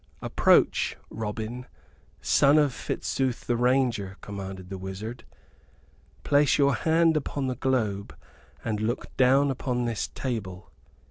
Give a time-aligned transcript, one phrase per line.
[0.23, 1.67] "Approach, Robin,
[2.21, 5.25] son of Fitzooth the Ranger," commanded the wizard.
[6.23, 8.17] "Place your hand upon the globe
[8.65, 10.71] and look down upon this table."